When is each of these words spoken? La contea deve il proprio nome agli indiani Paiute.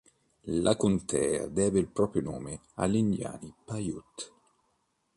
La 0.63 0.75
contea 0.75 1.45
deve 1.47 1.77
il 1.77 1.87
proprio 1.91 2.23
nome 2.23 2.61
agli 2.73 2.95
indiani 2.95 3.53
Paiute. 3.63 4.31